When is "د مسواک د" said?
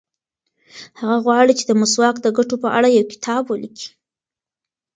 1.67-2.27